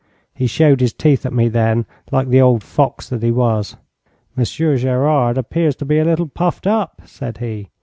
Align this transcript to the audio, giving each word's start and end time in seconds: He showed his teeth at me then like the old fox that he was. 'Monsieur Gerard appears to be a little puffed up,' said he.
He 0.33 0.47
showed 0.47 0.81
his 0.81 0.93
teeth 0.93 1.27
at 1.27 1.31
me 1.31 1.47
then 1.47 1.85
like 2.11 2.27
the 2.27 2.41
old 2.41 2.63
fox 2.63 3.07
that 3.09 3.21
he 3.21 3.29
was. 3.29 3.77
'Monsieur 4.35 4.75
Gerard 4.75 5.37
appears 5.37 5.75
to 5.75 5.85
be 5.85 5.99
a 5.99 6.05
little 6.05 6.27
puffed 6.27 6.65
up,' 6.65 7.03
said 7.05 7.37
he. 7.37 7.69